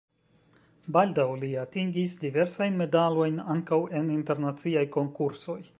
[0.95, 5.61] Baldaŭ li atingis diversajn medalojn ankaŭ en internaciaj konkursoj.